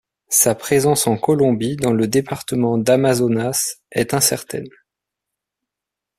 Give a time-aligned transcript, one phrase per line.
[0.29, 4.65] Sa présence en Colombie dans le département d'Amazonas est incertaine.